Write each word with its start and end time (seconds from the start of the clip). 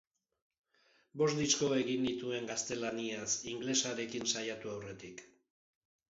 Bost 1.21 1.37
disko 1.41 1.69
egin 1.81 2.01
nituen 2.07 2.49
gaztelaniaz, 2.53 3.29
ingelesarekin 3.53 4.27
saiatu 4.35 4.75
aurretik. 4.75 5.25